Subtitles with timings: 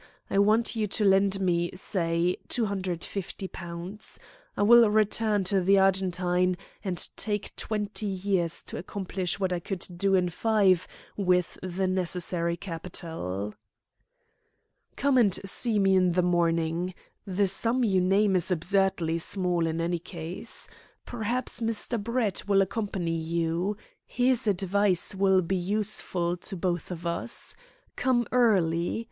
[0.31, 4.17] I want you to lend me, say, £250.
[4.57, 9.85] I will return to the Argentine, and take twenty years to accomplish what I could
[9.95, 13.53] do in five with the necessary capital."
[14.95, 16.95] "Come and see me in the morning.
[17.27, 20.67] The sum you name is absurdly small, in any case.
[21.05, 22.03] Perhaps Mr.
[22.03, 23.77] Brett will accompany you.
[24.07, 27.55] His advice will be useful to both of us.
[27.95, 28.99] Come early.